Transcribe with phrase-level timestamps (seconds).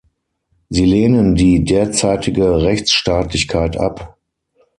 [0.69, 4.17] Sie lehnen die derzeitige Rechtsstaatlichkeit ab.